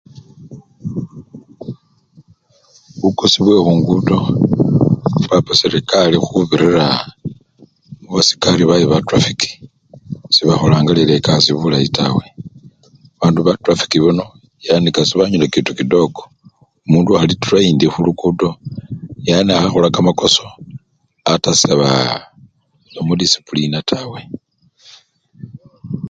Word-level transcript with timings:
Bukosi 3.01 3.37
bwekhungudo, 3.45 4.17
papa 5.29 5.51
serekari 5.59 6.15
mukhubirira 6.21 6.87
mubasikari 8.01 8.63
babwe 8.69 8.85
ba 8.91 8.99
trafiki, 9.07 9.51
sebakholanga 10.33 10.91
lelo 10.97 11.13
ekasii 11.19 11.57
bulayi 11.61 11.89
tawe, 11.97 12.25
bandu 13.19 13.39
batrafiki 13.47 13.97
bano 14.05 14.25
yani 14.65 14.89
kasita 14.95 15.15
obanyolila 15.15 15.53
kitu 15.55 15.71
kidogo, 15.79 16.21
omundu 16.85 17.09
okhali 17.11 17.35
treyinidi 17.43 17.87
khulukuto 17.93 18.49
yani 19.27 19.51
kakhakhola 19.53 19.89
kamakoso 19.95 20.45
ata 21.33 21.51
sebaa! 21.61 22.17
seba 22.91 23.01
mudisipulina 23.07 23.77
tawe. 23.89 24.19